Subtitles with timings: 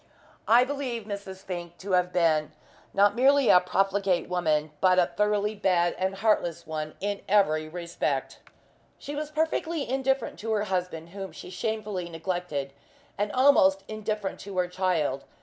[0.47, 1.43] I believe Mrs.
[1.43, 2.53] Fink to have been
[2.91, 8.39] not merely a profligate woman, but a thoroughly bad and heartless one in every respect.
[8.97, 12.73] She was perfectly indifferent to her husband, whom she shamefully neglected,
[13.15, 15.23] and almost indifferent to her child.